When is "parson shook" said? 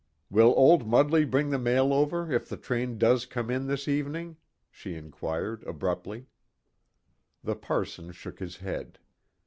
7.55-8.39